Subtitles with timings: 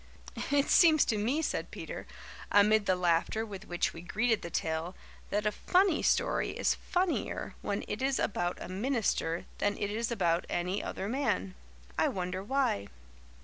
[0.49, 2.07] "It seems to me," said Peter,
[2.51, 4.95] amid the laughter with which we greeted the tale,
[5.29, 10.11] "that a funny story is funnier when it is about a minister than it is
[10.11, 11.53] about any other man.
[11.99, 12.87] I wonder why."